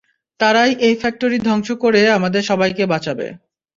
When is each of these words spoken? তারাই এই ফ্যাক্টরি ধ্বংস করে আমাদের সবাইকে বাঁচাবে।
তারাই 0.39 0.71
এই 0.87 0.95
ফ্যাক্টরি 1.01 1.37
ধ্বংস 1.39 1.69
করে 1.83 2.01
আমাদের 2.17 2.41
সবাইকে 2.43 2.83
বাঁচাবে। 2.93 3.27